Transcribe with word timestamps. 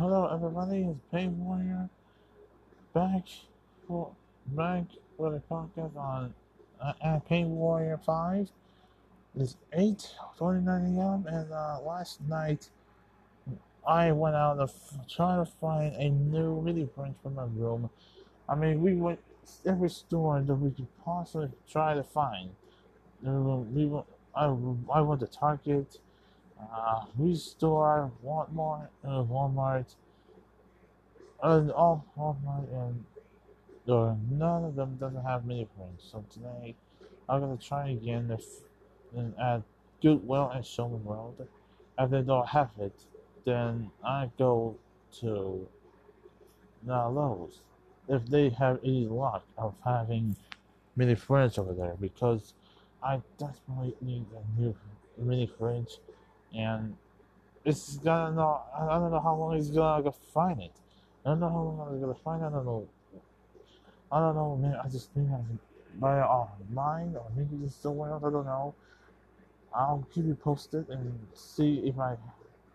Hello 0.00 0.30
everybody, 0.32 0.84
it's 0.84 0.98
Pain 1.12 1.44
Warrior 1.44 1.90
back 2.94 3.26
for 3.86 4.10
back 4.46 4.84
with 5.18 5.34
a 5.34 5.42
podcast 5.52 5.94
on 5.94 6.32
uh, 6.80 6.94
at 7.04 7.30
Warrior 7.30 8.00
5. 8.06 8.48
It's 9.38 9.56
8 9.74 10.14
29 10.38 10.96
a.m. 10.96 11.26
and 11.26 11.52
uh, 11.52 11.80
last 11.84 12.22
night 12.22 12.70
I 13.86 14.10
went 14.12 14.36
out 14.36 14.54
to 14.54 14.62
f- 14.62 15.06
try 15.06 15.36
to 15.36 15.44
find 15.44 15.94
a 15.96 16.08
new 16.08 16.62
mini 16.62 16.88
fridge 16.94 17.12
for 17.22 17.28
my 17.28 17.44
room. 17.44 17.90
I 18.48 18.54
mean, 18.54 18.80
we 18.80 18.94
went 18.94 19.18
every 19.66 19.90
store 19.90 20.40
that 20.40 20.54
we 20.54 20.70
could 20.70 20.88
possibly 21.04 21.50
try 21.70 21.92
to 21.92 22.04
find. 22.04 22.52
We 23.22 23.84
went, 23.84 24.06
I, 24.34 24.46
I 24.46 25.02
went 25.02 25.20
to 25.20 25.26
Target, 25.26 25.98
uh, 26.74 27.04
Restore, 27.18 28.10
Walmart, 28.24 28.88
uh, 29.04 29.22
Walmart, 29.22 29.94
and 31.42 31.70
all 31.72 32.04
Walmart, 32.18 32.68
and 32.72 33.04
none 34.38 34.64
of 34.64 34.74
them 34.76 34.96
doesn't 35.00 35.24
have 35.24 35.44
mini 35.44 35.66
fridges. 35.76 36.10
So 36.10 36.24
today, 36.30 36.74
I'm 37.28 37.40
gonna 37.40 37.56
try 37.56 37.90
again 37.90 38.30
if 38.30 38.44
and 39.16 39.34
at 39.38 39.62
Goodwill 40.02 40.50
and 40.50 40.64
Showman 40.64 41.04
World. 41.04 41.46
If 41.98 42.10
they 42.10 42.22
don't 42.22 42.48
have 42.48 42.70
it, 42.78 42.94
then 43.44 43.90
I 44.04 44.30
go 44.38 44.76
to 45.20 45.68
uh, 46.88 47.10
Lowe's. 47.10 47.60
If 48.08 48.26
they 48.26 48.48
have 48.50 48.78
any 48.82 49.06
luck 49.06 49.44
of 49.58 49.74
having 49.84 50.36
mini 50.96 51.14
fridge 51.14 51.58
over 51.58 51.72
there, 51.72 51.94
because 52.00 52.54
I 53.02 53.20
desperately 53.38 53.94
need 54.00 54.26
a 54.34 54.60
new 54.60 54.74
mini 55.18 55.46
fridge, 55.58 55.98
and 56.54 56.96
it's 57.64 57.96
gonna 57.98 58.34
know. 58.34 58.62
I 58.74 58.98
don't 58.98 59.10
know 59.10 59.20
how 59.20 59.34
long 59.34 59.56
it's 59.56 59.70
gonna 59.70 60.02
go 60.02 60.10
find 60.10 60.60
it. 60.60 60.72
I 61.24 61.30
don't 61.30 61.40
know 61.40 61.48
how 61.48 61.62
long 61.62 61.88
I'm 61.88 62.00
gonna 62.00 62.14
find 62.14 62.42
it. 62.42 62.46
I 62.46 62.50
don't 62.50 62.64
know. 62.64 62.88
I 64.12 64.20
don't 64.20 64.34
know, 64.34 64.56
man. 64.56 64.76
I 64.82 64.88
just 64.88 65.12
think 65.12 65.28
I 65.28 65.36
can 65.36 65.58
buy 65.98 66.18
it 66.18 66.24
online 66.24 67.14
or 67.16 67.26
maybe 67.36 67.56
just 67.64 67.82
somewhere 67.82 68.10
else. 68.10 68.24
I 68.24 68.30
don't 68.30 68.46
know. 68.46 68.74
I'll 69.72 70.06
keep 70.12 70.24
you 70.24 70.34
posted 70.34 70.88
and 70.88 71.26
see 71.34 71.82
if 71.84 71.98
I. 71.98 72.16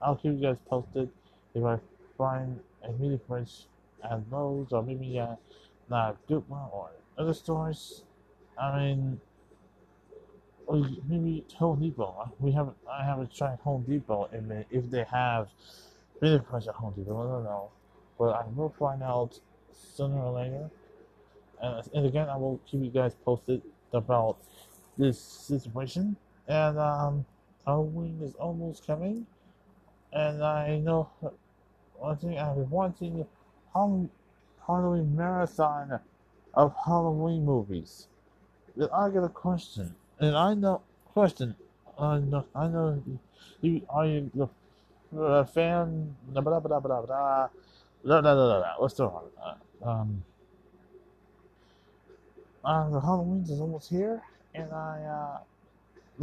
I'll 0.00 0.16
keep 0.16 0.32
you 0.32 0.42
guys 0.42 0.58
posted 0.68 1.08
if 1.54 1.64
I 1.64 1.78
find 2.18 2.60
a 2.84 2.92
mini 2.92 3.18
fridge 3.26 3.66
at 4.04 4.20
Lowe's 4.30 4.72
or 4.72 4.82
maybe 4.82 5.18
at 5.18 5.38
not 5.88 6.16
Goodwill 6.28 6.70
or 6.72 6.90
other 7.18 7.34
stores. 7.34 8.04
I 8.58 8.78
mean, 8.78 9.20
maybe 10.70 11.44
Home 11.58 11.80
Depot. 11.80 12.32
We 12.38 12.52
haven't. 12.52 12.76
I 12.90 13.04
haven't 13.04 13.34
tried 13.34 13.58
Home 13.60 13.84
Depot 13.88 14.28
and 14.32 14.64
if 14.70 14.90
they 14.90 15.04
have 15.04 15.48
mini 16.20 16.40
fridge 16.50 16.66
at 16.66 16.74
Home 16.74 16.94
Depot. 16.94 17.20
I 17.20 17.32
don't 17.32 17.44
know, 17.44 17.70
but 18.18 18.30
I 18.30 18.44
will 18.54 18.74
find 18.78 19.02
out 19.02 19.38
sooner 19.72 20.18
or 20.18 20.32
later. 20.32 20.70
And, 21.62 21.88
and 21.94 22.06
again, 22.06 22.28
I 22.28 22.36
will 22.36 22.60
keep 22.66 22.82
you 22.82 22.90
guys 22.90 23.14
posted 23.24 23.62
about 23.92 24.38
this 24.98 25.18
situation. 25.18 26.16
And 26.48 26.78
um, 26.78 27.24
Halloween 27.66 28.20
is 28.22 28.34
almost 28.36 28.86
coming, 28.86 29.26
and 30.12 30.44
I 30.44 30.78
know 30.78 31.10
one 31.94 32.16
thing 32.18 32.38
I've 32.38 32.54
been 32.56 32.70
watching 32.70 33.26
Halloween 33.74 35.16
marathon 35.16 35.98
of 36.54 36.74
Halloween 36.84 37.44
movies. 37.44 38.08
Then 38.76 38.88
I 38.92 39.10
get 39.10 39.24
a 39.24 39.28
question, 39.28 39.94
and 40.20 40.36
I 40.36 40.54
know 40.54 40.82
question. 41.04 41.56
I 41.98 42.18
know 42.18 42.44
I 42.54 42.68
know 42.68 43.02
you 43.60 43.82
are 43.88 44.06
you 44.06 44.30
the 44.34 44.48
uh, 45.22 45.44
fan. 45.44 46.14
Blah 46.28 46.42
blah 46.42 46.60
blah 46.60 46.80
blah 46.80 47.00
blah 47.00 47.06
blah. 47.06 47.48
Blah, 48.04 48.20
blah, 48.20 48.34
blah. 48.34 48.74
What's 48.78 48.94
the 48.94 49.06
uh, 49.06 49.54
um? 49.82 50.22
Uh, 52.64 52.90
the 52.90 53.00
Halloween 53.00 53.42
is 53.42 53.60
almost 53.60 53.90
here, 53.90 54.22
and 54.54 54.72
I 54.72 55.02
uh. 55.02 55.38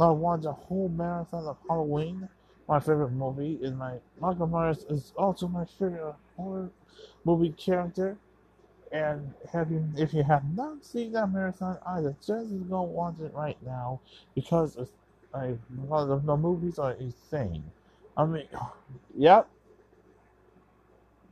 I 0.00 0.10
watched 0.10 0.44
a 0.44 0.52
whole 0.52 0.88
marathon 0.88 1.46
of 1.46 1.56
Halloween. 1.68 2.28
My 2.68 2.80
favorite 2.80 3.12
movie 3.12 3.58
is 3.62 3.72
my 3.72 3.94
Michael 4.20 4.48
Myers 4.48 4.84
is 4.88 5.12
also 5.16 5.46
my 5.46 5.64
favorite 5.64 6.14
horror 6.36 6.70
movie 7.24 7.50
character. 7.50 8.16
And 8.94 9.34
have 9.52 9.72
you, 9.72 9.84
if 9.98 10.14
you 10.14 10.22
have 10.22 10.44
not 10.56 10.84
seen 10.84 11.12
that 11.12 11.30
marathon, 11.32 11.78
I 11.86 12.00
suggest 12.02 12.50
you 12.50 12.64
go 12.70 12.82
watch 12.82 13.16
it 13.20 13.34
right 13.34 13.58
now 13.66 14.00
because 14.36 14.76
it's 14.76 14.92
like 15.34 15.58
because 15.82 16.22
the, 16.24 16.36
movies 16.38 16.78
are 16.78 16.92
insane. 16.92 17.64
I 18.16 18.24
mean, 18.26 18.48
yep. 19.18 19.48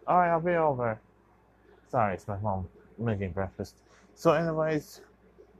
All 0.08 0.18
right, 0.18 0.30
I'll 0.30 0.40
be 0.40 0.52
over. 0.52 1.00
Sorry, 1.90 2.14
it's 2.14 2.28
my 2.28 2.38
mom 2.38 2.68
making 2.98 3.32
breakfast. 3.32 3.76
So, 4.14 4.32
anyways. 4.32 5.00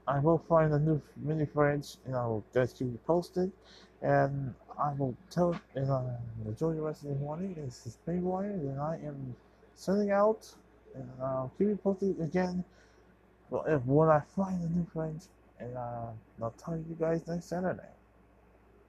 I 0.07 0.19
will 0.19 0.37
find 0.49 0.73
a 0.73 0.79
new 0.79 1.01
mini 1.17 1.45
fridge 1.45 1.97
and 2.05 2.15
I 2.15 2.25
will 2.27 2.43
keep 2.53 2.81
you 2.81 2.99
posted. 3.07 3.51
And 4.01 4.53
I 4.77 4.93
will 4.93 5.15
tell 5.29 5.57
and 5.75 5.89
uh, 5.89 6.03
enjoy 6.45 6.73
the 6.73 6.81
rest 6.81 7.03
of 7.03 7.09
the 7.09 7.15
morning. 7.15 7.55
This 7.55 7.85
is 7.87 7.97
Paywire 8.07 8.53
and 8.53 8.79
I 8.81 8.99
am 9.05 9.35
sending 9.75 10.11
out 10.11 10.53
I'll 11.21 11.51
keep 11.57 11.67
you 11.67 11.79
posted 11.83 12.19
again. 12.21 12.63
Well, 13.49 13.65
if 13.67 13.85
when 13.85 14.09
I 14.09 14.21
find 14.35 14.61
a 14.61 14.69
new 14.73 14.87
fridge 14.93 15.23
and 15.59 15.75
uh, 15.77 16.07
I'll 16.41 16.51
tell 16.51 16.75
you 16.75 16.97
guys 16.99 17.27
next 17.27 17.45
Saturday. 17.45 17.89